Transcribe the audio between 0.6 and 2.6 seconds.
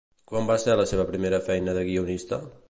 ser la seva primera feina de guionista?